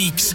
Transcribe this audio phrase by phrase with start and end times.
[0.00, 0.34] mix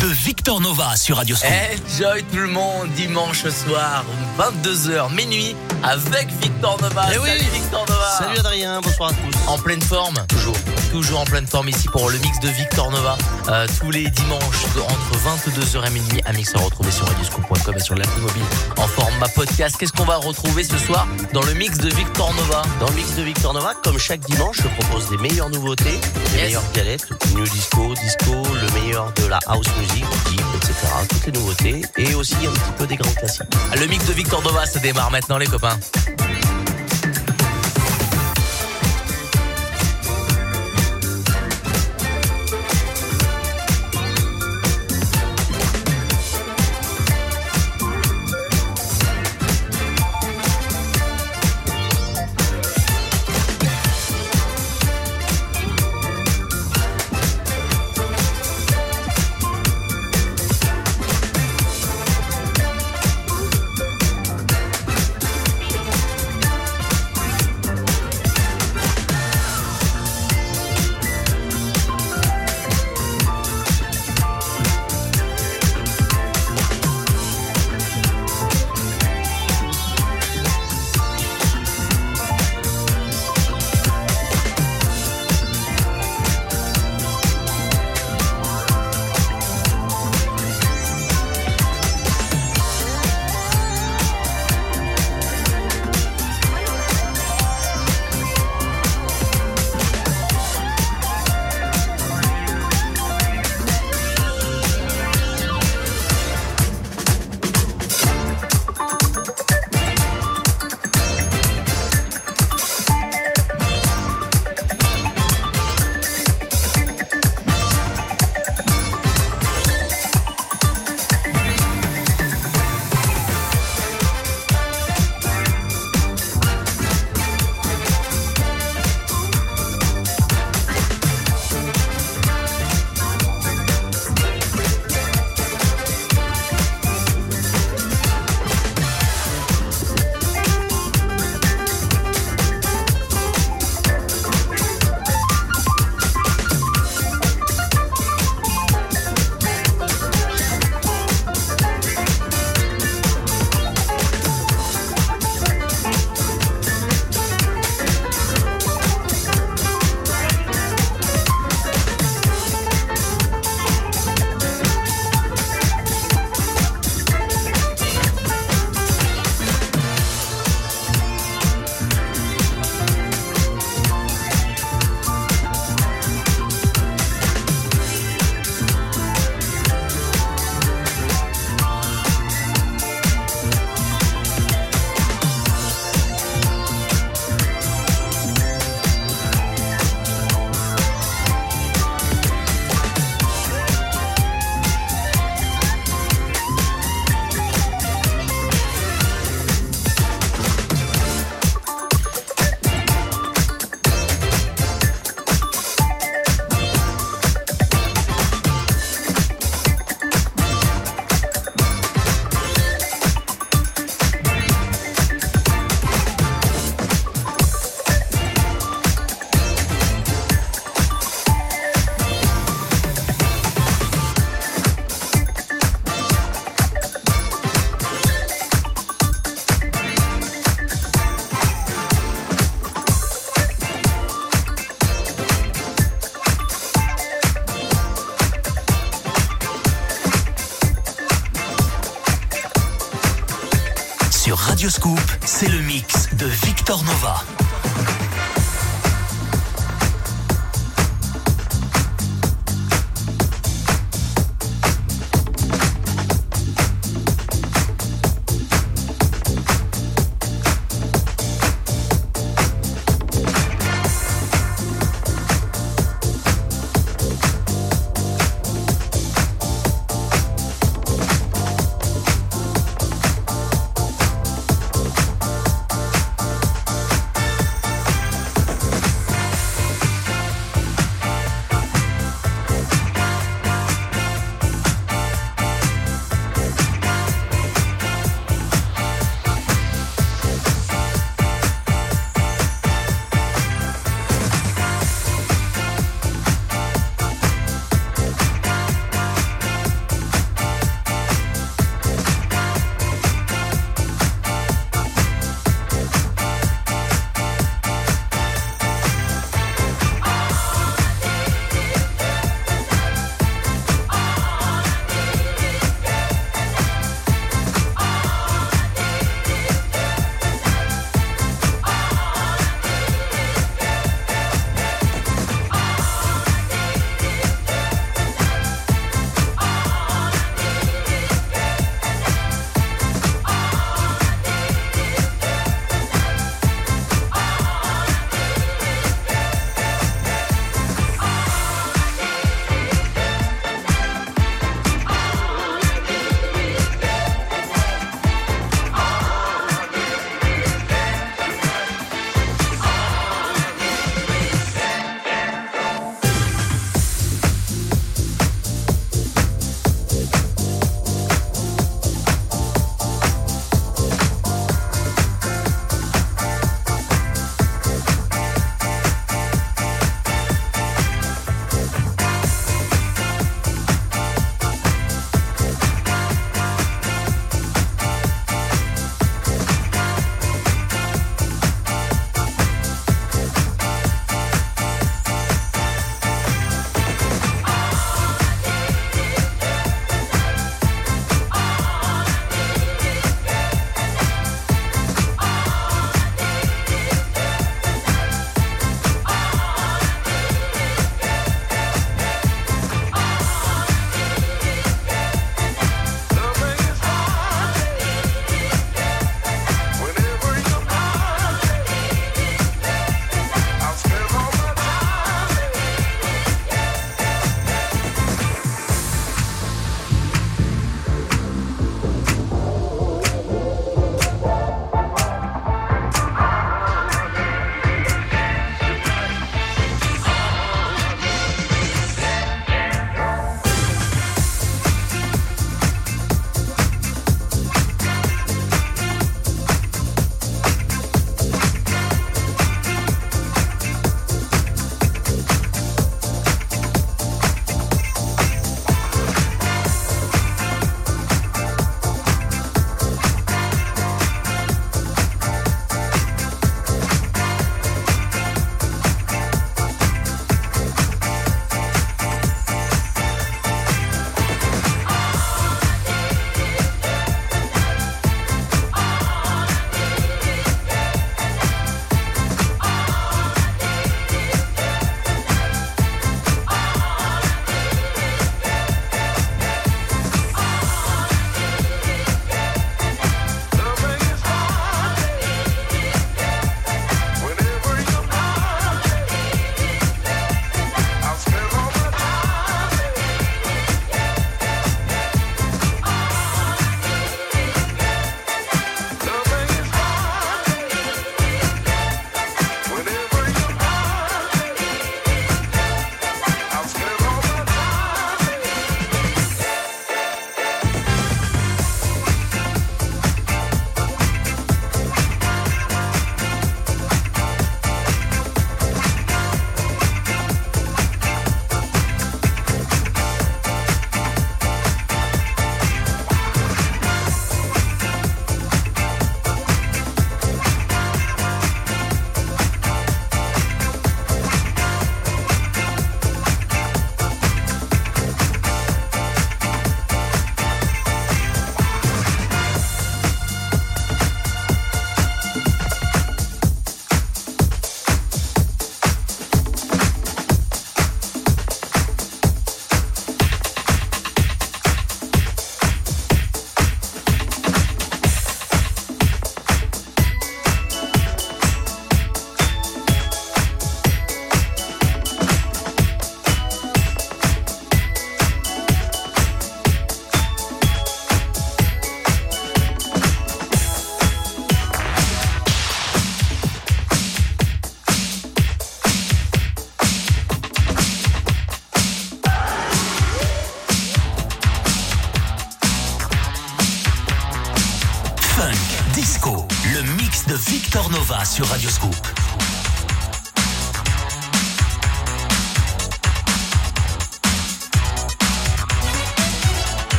[0.00, 1.50] de Victor Nova sur Radio Scoop.
[1.50, 4.02] Enjoy tout le monde dimanche soir
[4.38, 7.08] 22h minuit avec Victor Nova.
[7.12, 7.28] Eh oui.
[7.28, 8.18] Salut Victor Nova.
[8.18, 9.38] Salut Adrien, bonsoir à tous.
[9.46, 10.56] En pleine forme Toujours.
[10.90, 13.16] Toujours en pleine forme ici pour le mix de Victor Nova.
[13.48, 15.18] Euh, tous les dimanches entre
[15.50, 16.20] 22h et minuit.
[16.26, 18.42] Un mix à retrouver sur radioscoop.com et sur l'appli mobile
[18.78, 19.76] en format podcast.
[19.78, 22.62] Qu'est-ce qu'on va retrouver ce soir dans le mix de Victor Nova?
[22.80, 25.84] Dans le mix de Victor Nova, comme chaque dimanche, je propose les meilleures nouveautés,
[26.32, 26.42] les Yes.
[26.46, 30.74] meilleures galettes, new disco, disco, le meilleur de la house music, deep, etc.
[31.08, 33.46] Toutes les nouveautés et aussi un petit peu des grands classiques.
[33.78, 35.78] Le mix de Victor Nova, ça démarre maintenant les copains.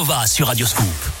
[0.00, 1.19] Nova sur Radioscoop.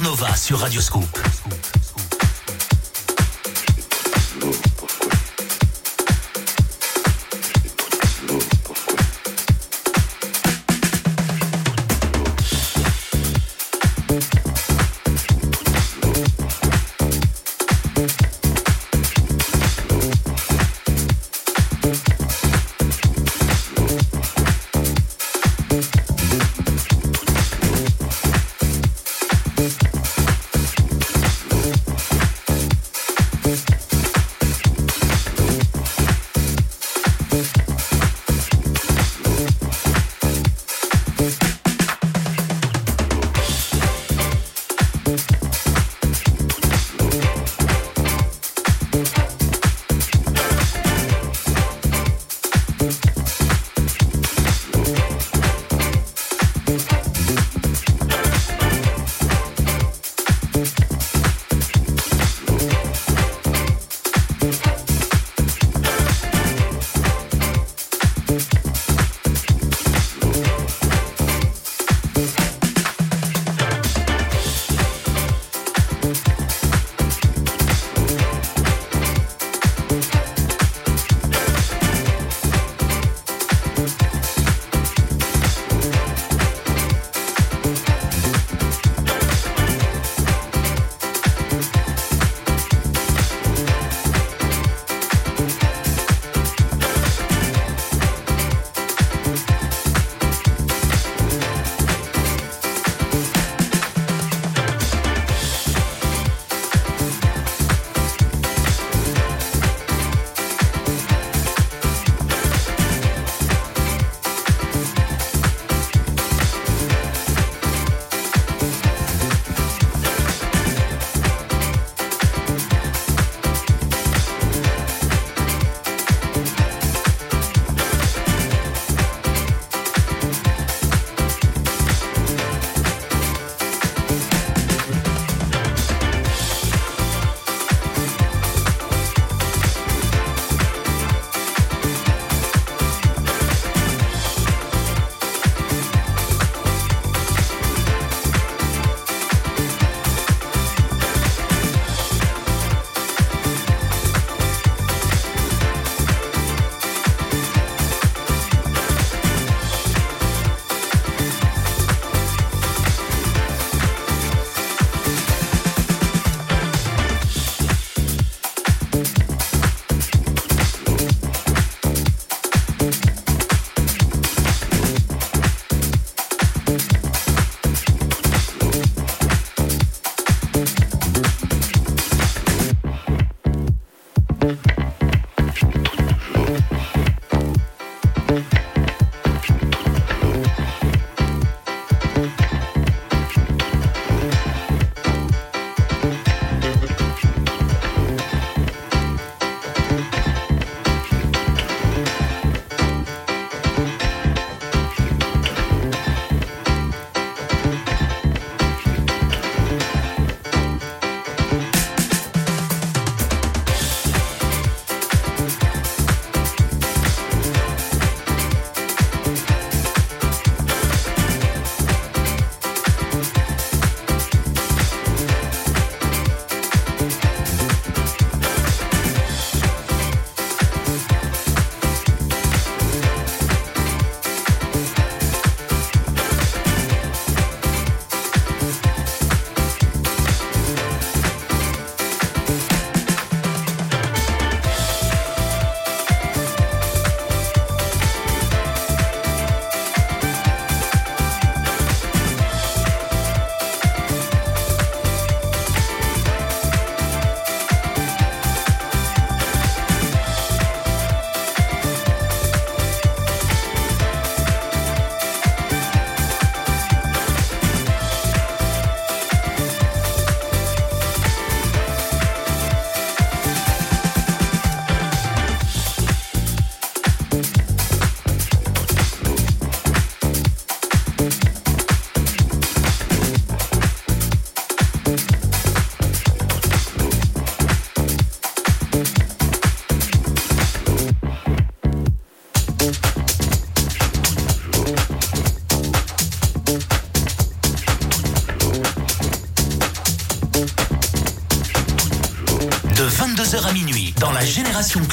[0.00, 1.73] Nova sur Radioscope.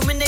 [0.00, 0.27] New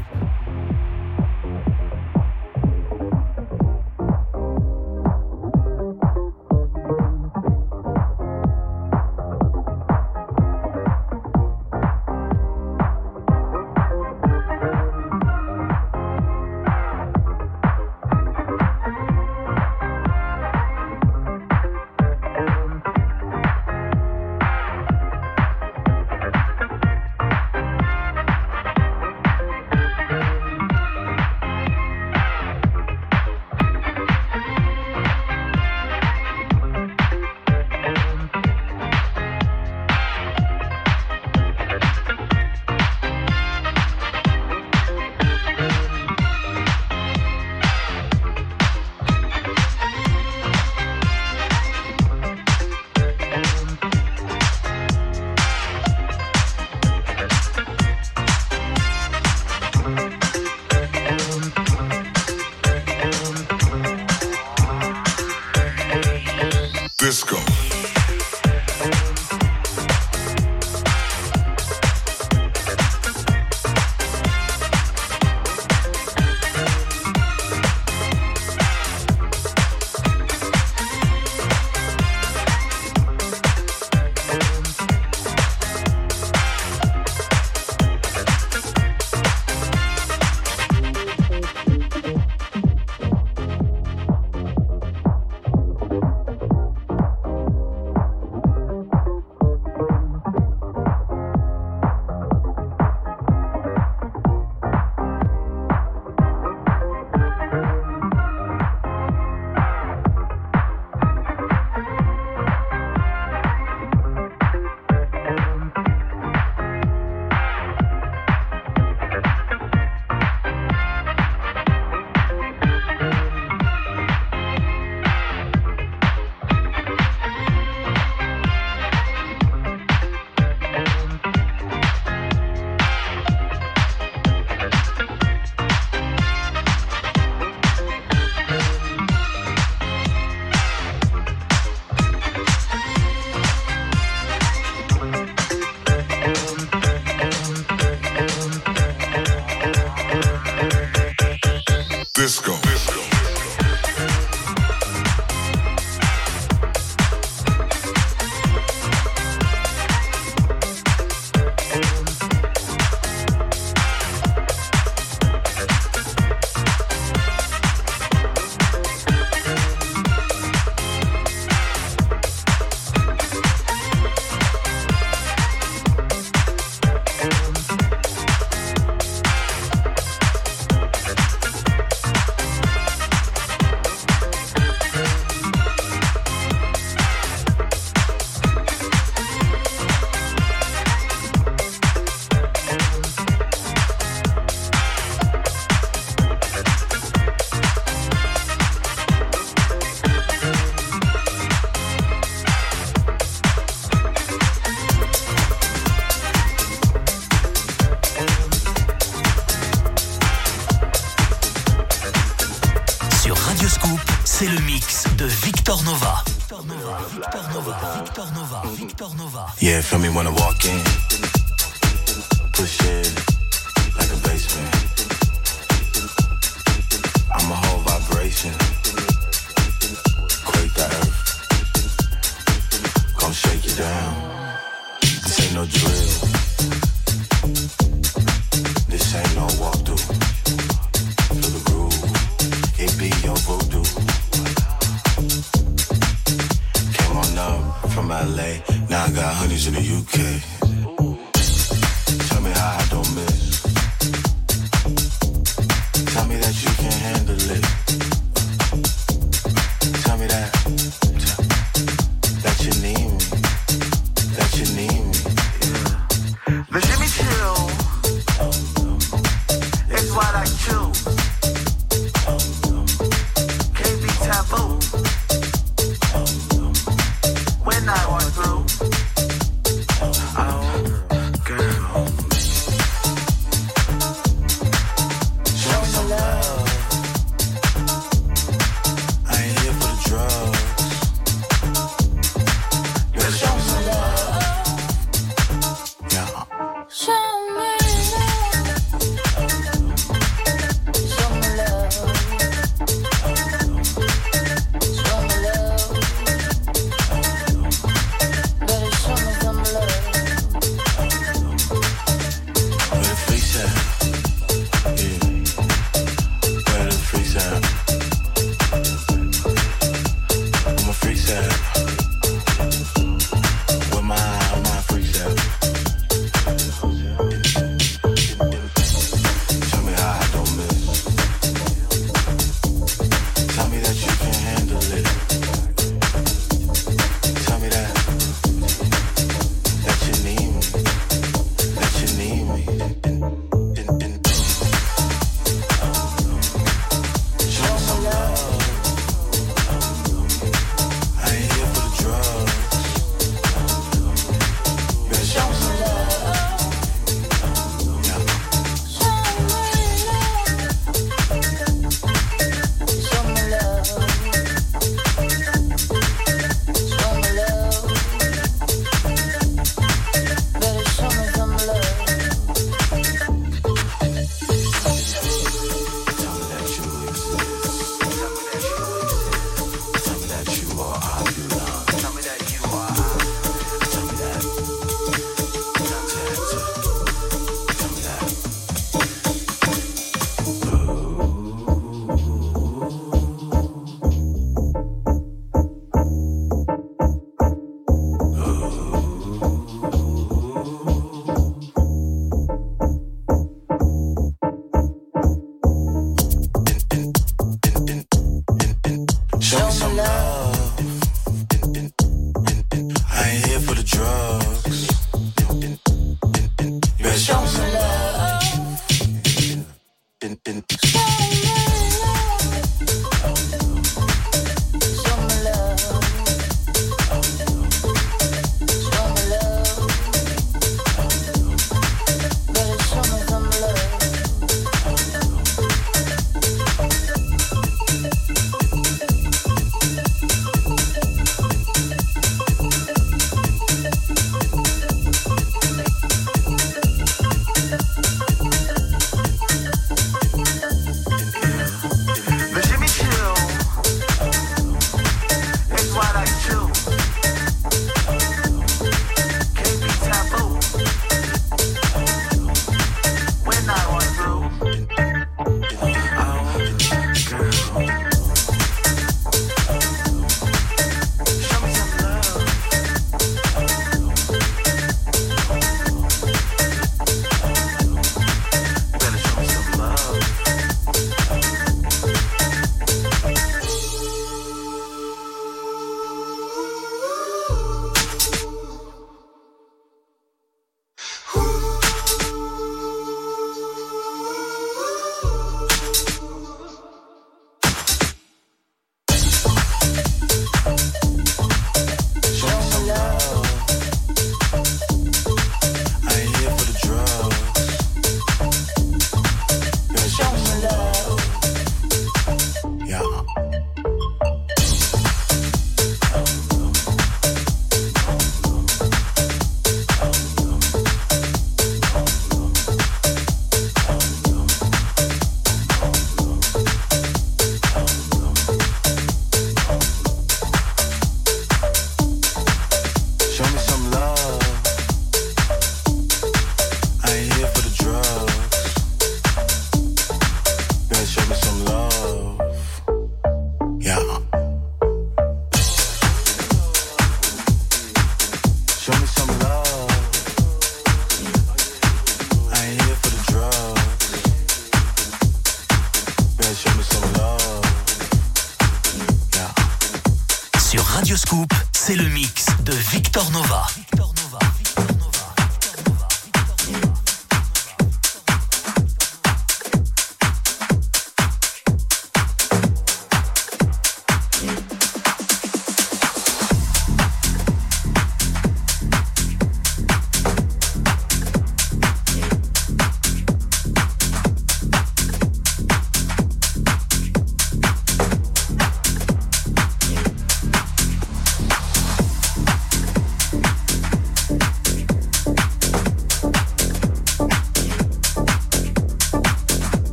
[217.71, 218.61] Victor Nova.
[218.75, 219.45] Victor Nova.
[219.59, 220.50] Yeah, feel me when I walk.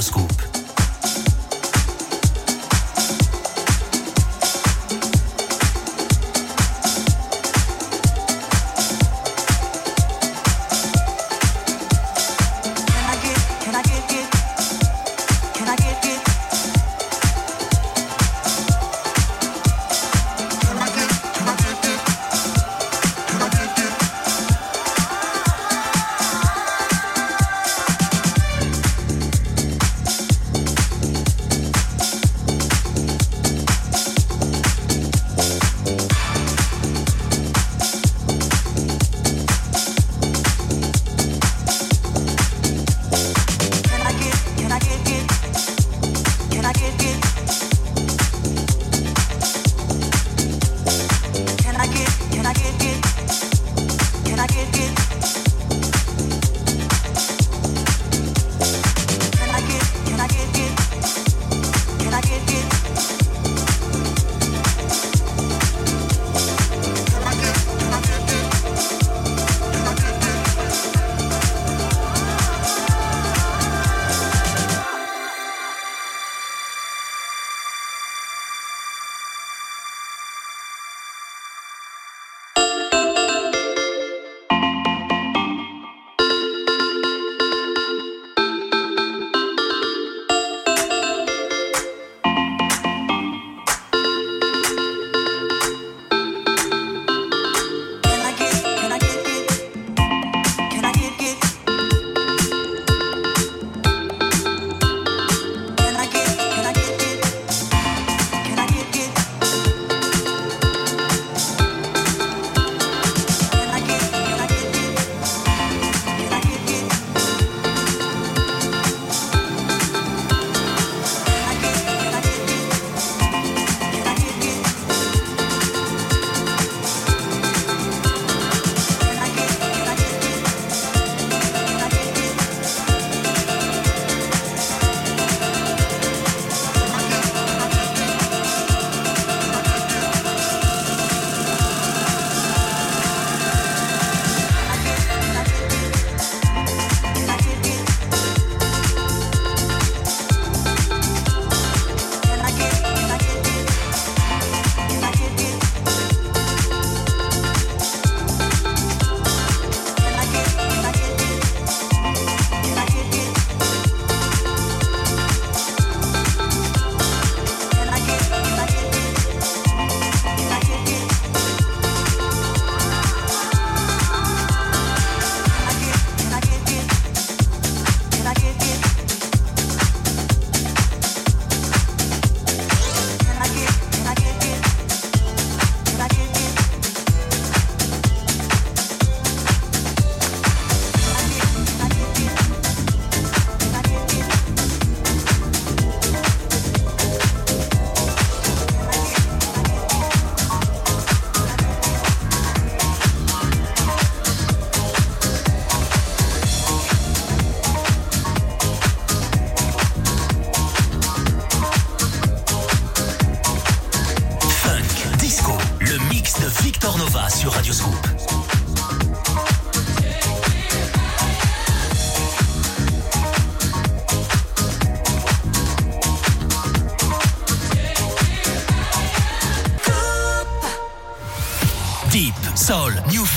[0.00, 0.29] Nova sur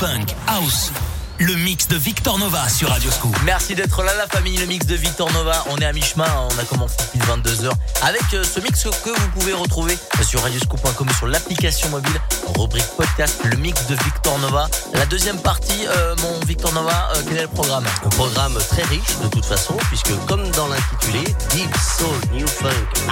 [0.04, 0.92] Funk, House.
[1.40, 3.34] Le mix de Victor Nova sur Radioscoop.
[3.46, 5.64] Merci d'être là la famille, le mix de Victor Nova.
[5.70, 6.50] On est à mi-chemin, hein.
[6.52, 11.08] on a commencé depuis 22h avec euh, ce mix que vous pouvez retrouver sur radioscoop.com
[11.18, 12.20] sur l'application mobile,
[12.58, 14.68] rubrique podcast, le mix de Victor Nova.
[14.94, 17.86] La deuxième partie, euh, mon Victor Nova, euh, quel est le programme?
[18.04, 22.72] Un programme très riche de toute façon, puisque comme dans l'intitulé, Deep Soul, New Funk,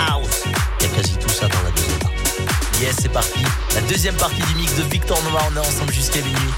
[0.09, 0.43] House,
[0.81, 2.10] il y a quasi tout ça dans la deuxième partie.
[2.81, 3.39] Yes, c'est parti.
[3.75, 6.51] La deuxième partie du mix de Victor Nova, on est ensemble jusqu'à minuit.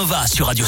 [0.00, 0.64] Nova sur Radio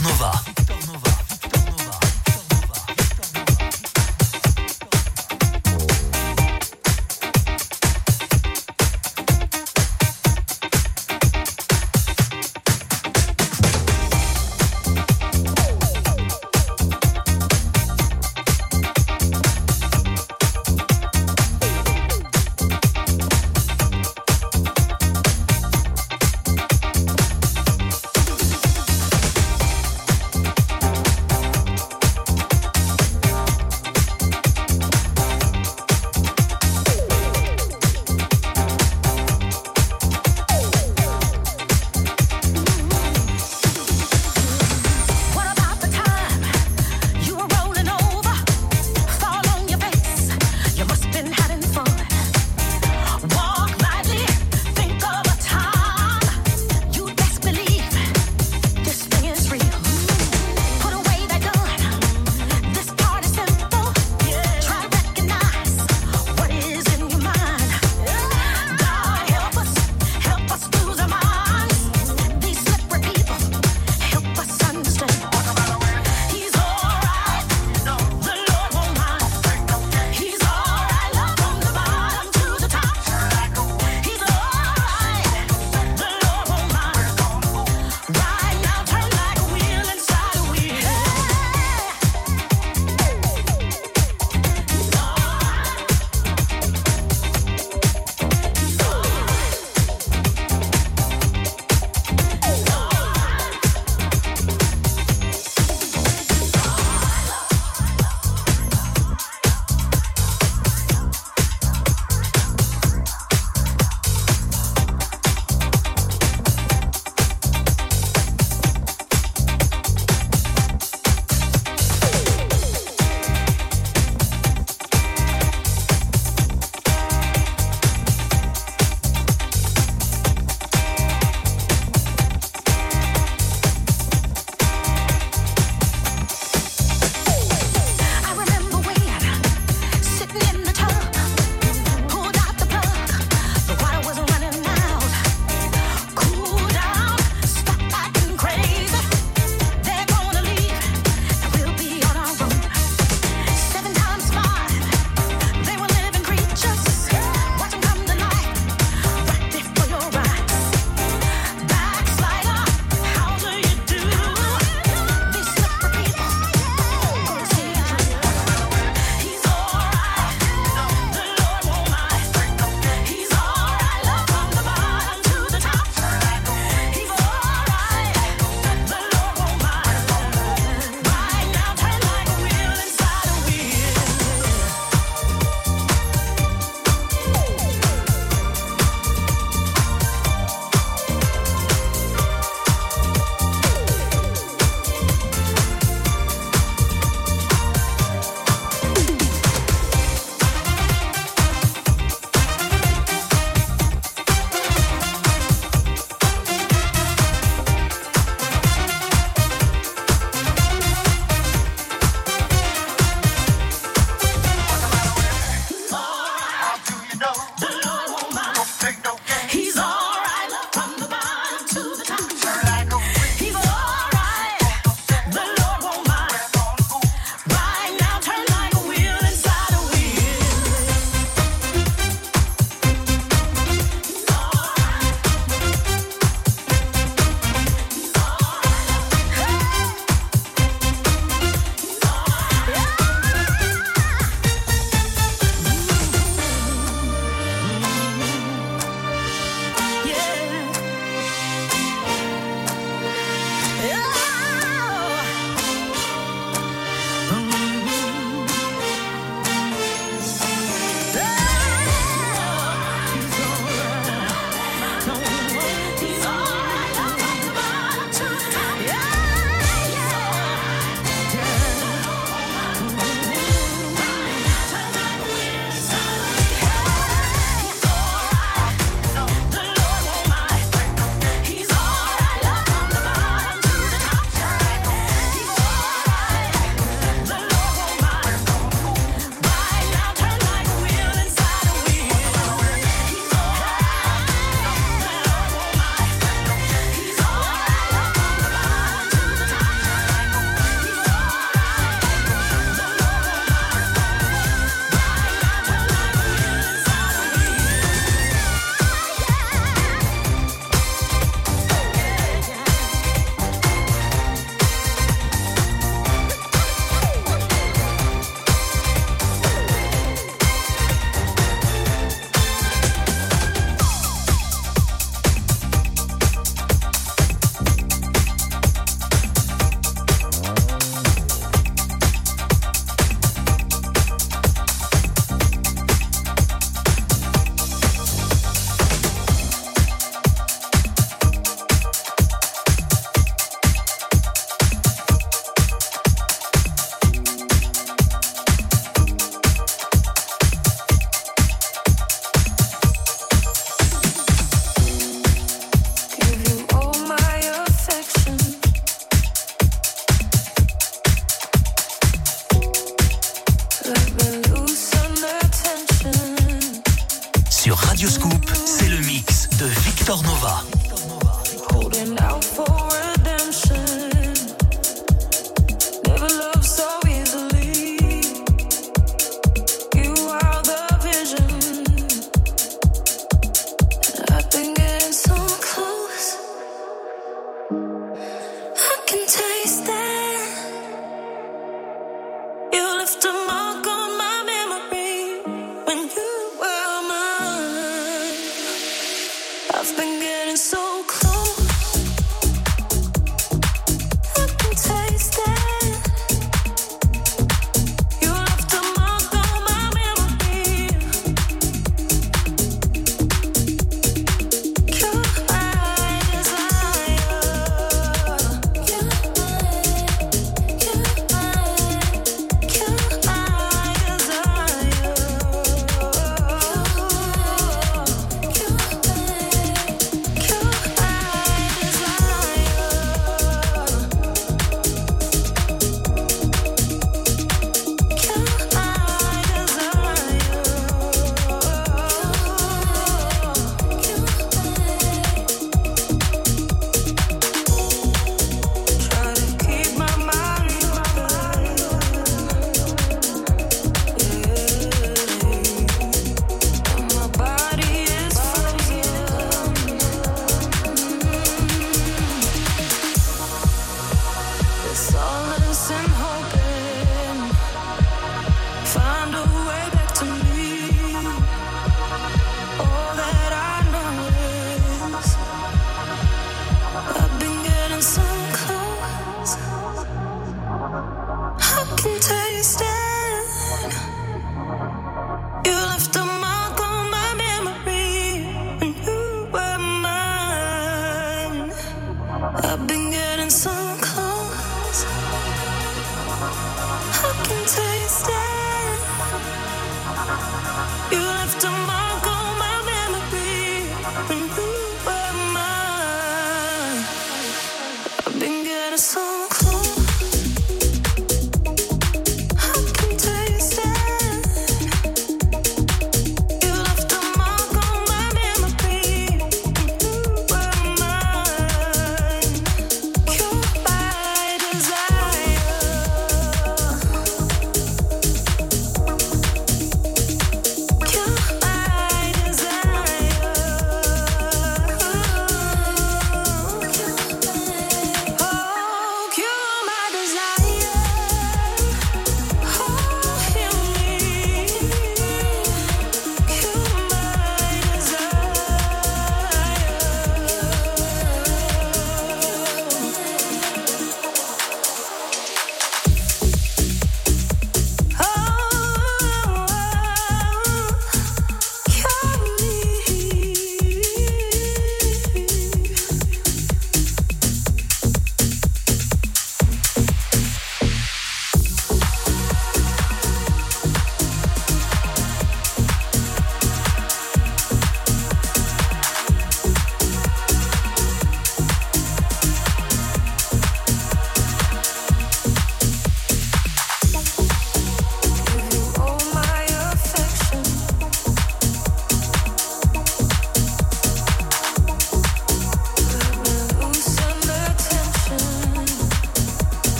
[0.00, 0.41] de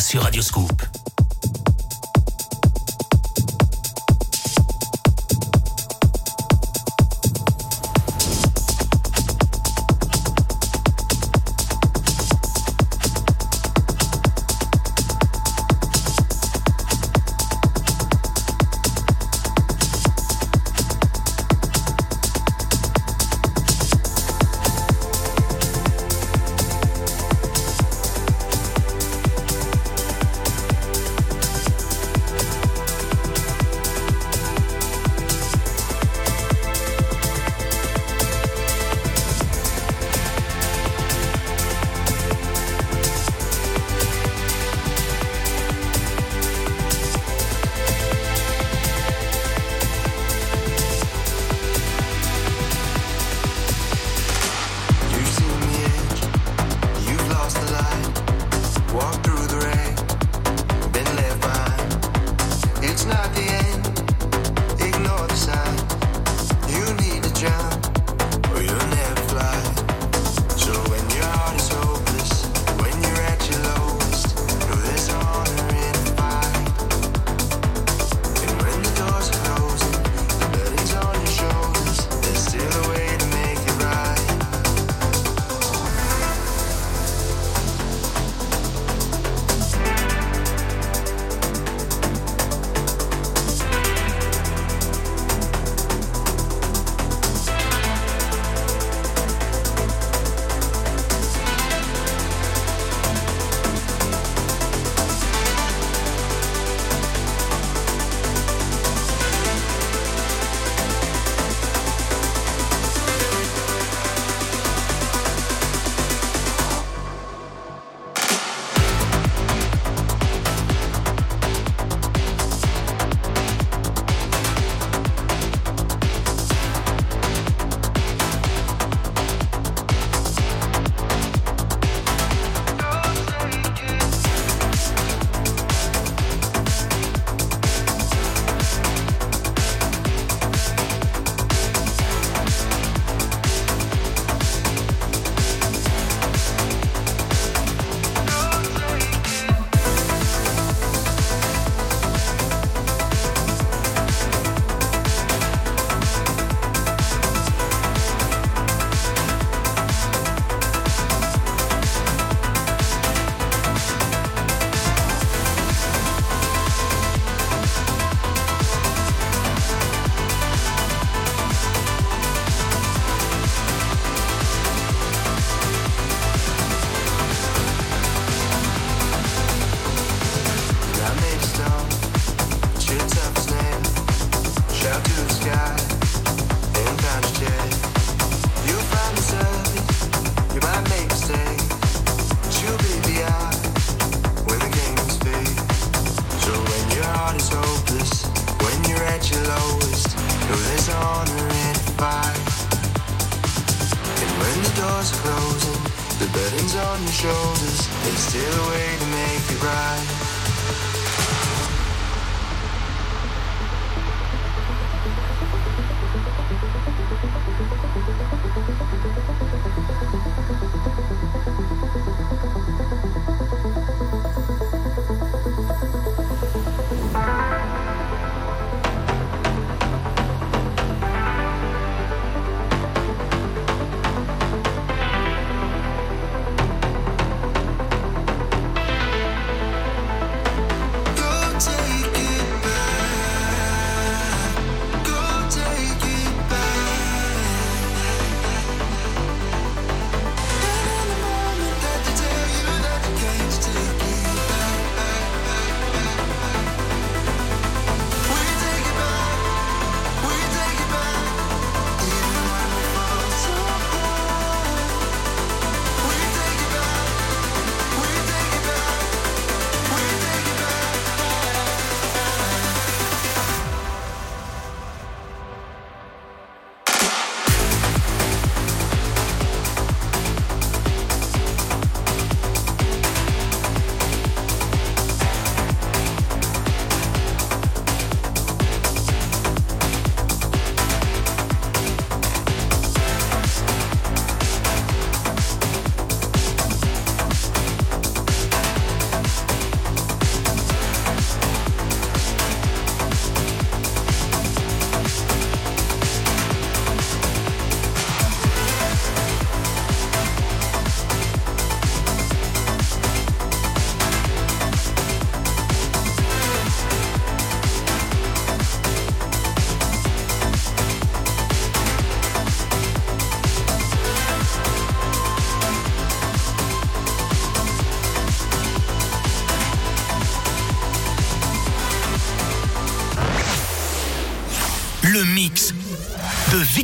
[0.00, 0.71] Sur Radioscoop.
[0.71, 0.71] on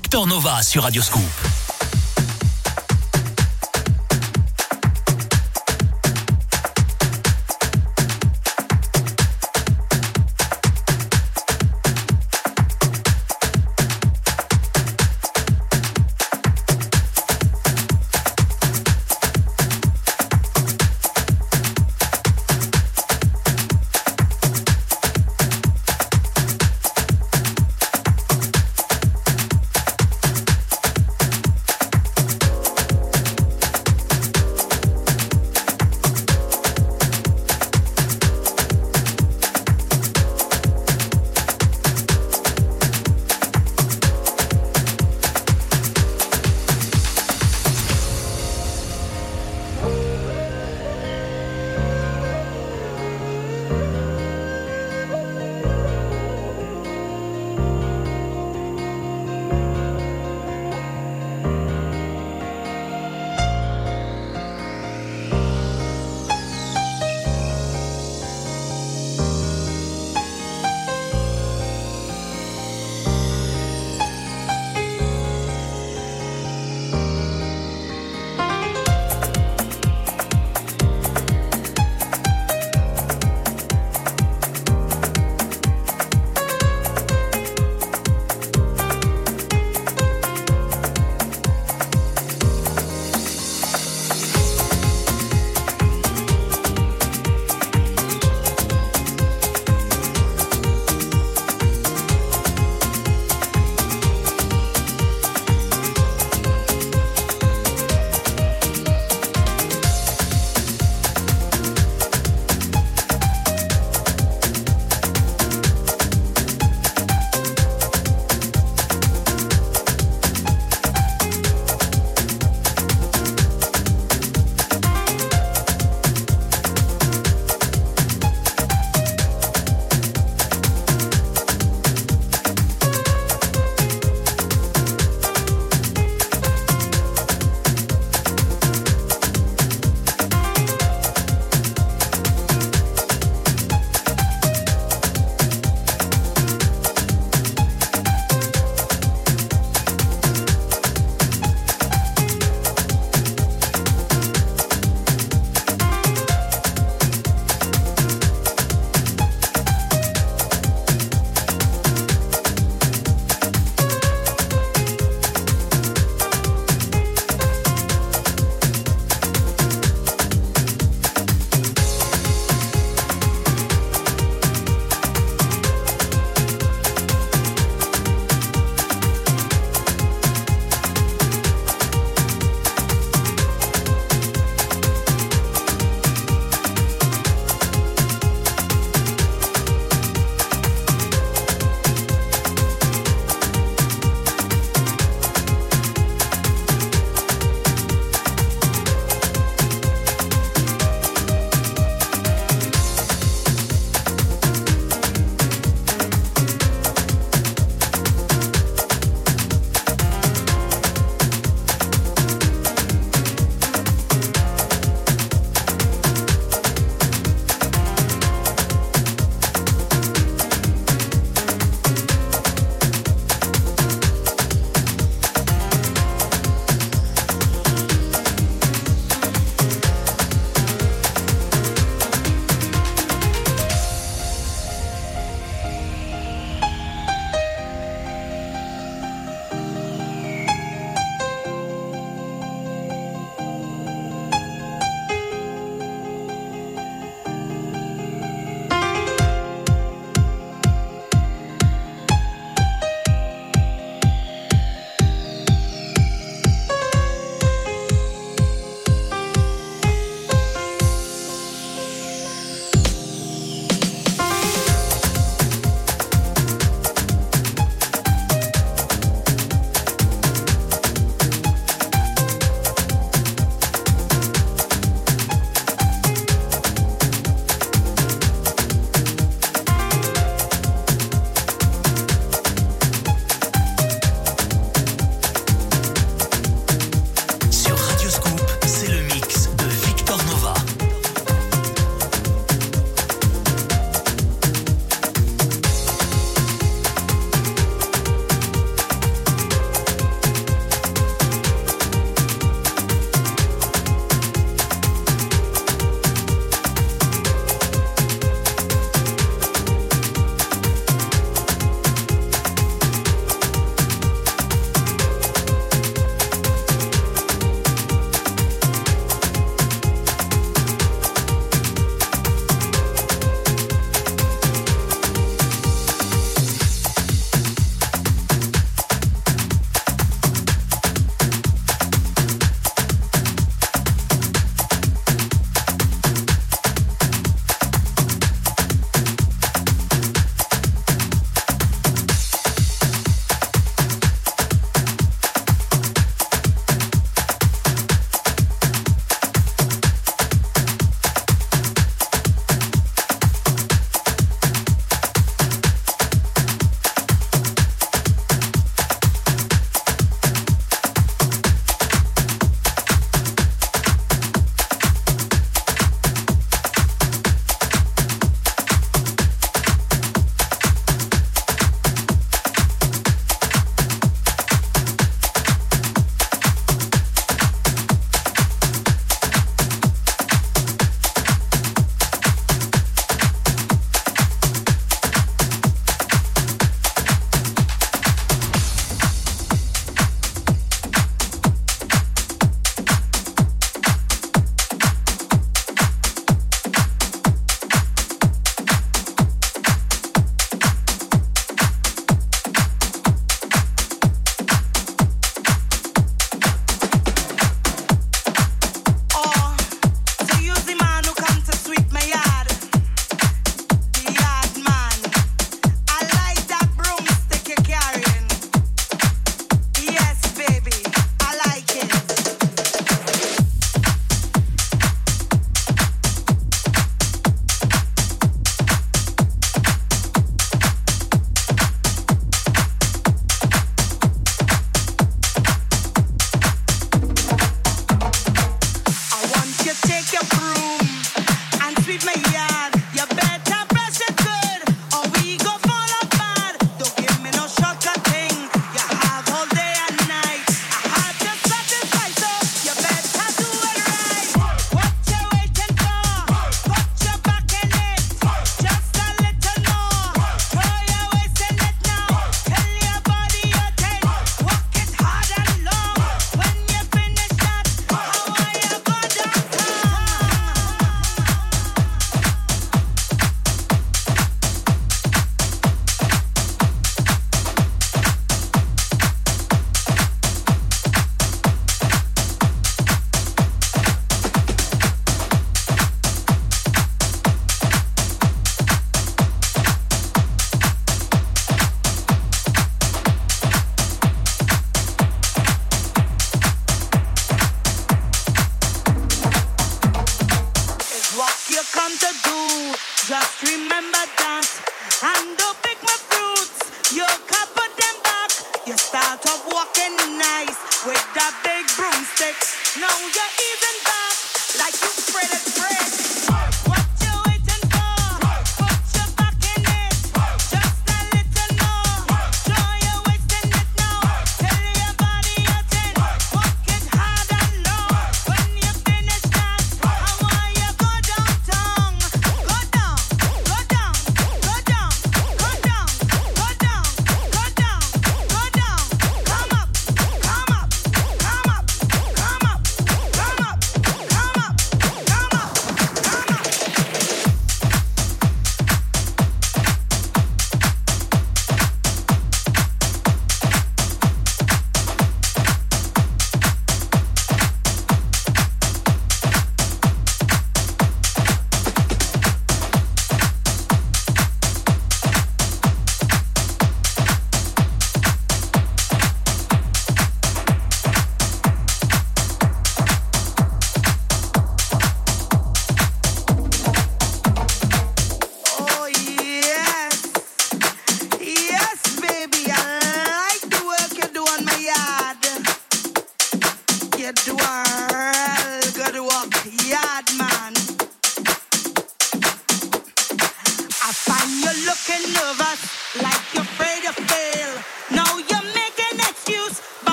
[0.00, 1.47] Victor Nova sur Radioscoop.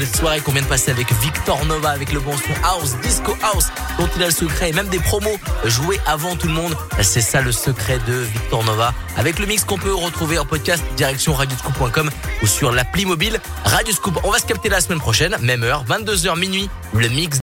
[0.00, 3.36] Quelle soirée qu'on vient de passer avec Victor Nova, avec le bon son house, disco
[3.42, 3.66] house,
[3.98, 6.74] dont il a le secret et même des promos joués avant tout le monde.
[7.02, 8.94] C'est ça le secret de Victor Nova.
[9.18, 12.10] Avec le mix qu'on peut retrouver en podcast direction radioscoop.com
[12.42, 14.18] ou sur l'appli mobile Radioscoop.
[14.24, 17.38] On va se capter la semaine prochaine, même heure, 22h minuit, le mix